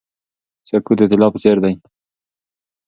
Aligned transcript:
سکوت 0.69 0.97
د 0.99 1.03
طلا 1.11 1.27
په 1.33 1.39
څیر 1.43 1.57
دی. 1.63 1.73